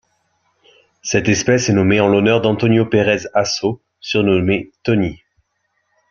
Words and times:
Cette 1.03 1.29
espèce 1.29 1.69
est 1.69 1.73
nommée 1.73 1.99
en 1.99 2.07
l'honneur 2.07 2.41
d'Antonio 2.41 2.87
Pérez 2.87 3.27
Asso, 3.35 3.79
surnommé 3.99 4.71
Tony. 4.81 5.21